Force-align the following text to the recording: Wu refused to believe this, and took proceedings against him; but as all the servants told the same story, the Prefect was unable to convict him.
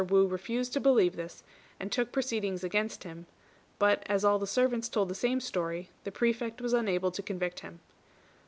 Wu 0.09 0.25
refused 0.25 0.73
to 0.73 0.79
believe 0.79 1.15
this, 1.15 1.43
and 1.79 1.91
took 1.91 2.11
proceedings 2.11 2.63
against 2.63 3.03
him; 3.03 3.27
but 3.77 4.01
as 4.07 4.25
all 4.25 4.39
the 4.39 4.47
servants 4.47 4.89
told 4.89 5.09
the 5.09 5.13
same 5.13 5.39
story, 5.39 5.91
the 6.05 6.11
Prefect 6.11 6.59
was 6.59 6.73
unable 6.73 7.11
to 7.11 7.21
convict 7.21 7.59
him. 7.59 7.81